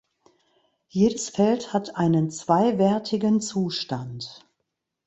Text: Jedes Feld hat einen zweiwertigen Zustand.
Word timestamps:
Jedes 0.87 1.29
Feld 1.29 1.73
hat 1.73 1.95
einen 1.95 2.31
zweiwertigen 2.31 3.39
Zustand. 3.39 4.47